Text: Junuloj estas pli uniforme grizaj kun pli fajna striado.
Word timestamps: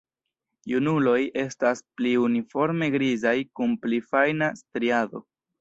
Junuloj 0.71 1.17
estas 1.41 1.83
pli 1.99 2.15
uniforme 2.29 2.89
grizaj 2.97 3.37
kun 3.61 3.79
pli 3.85 4.03
fajna 4.15 4.53
striado. 4.65 5.27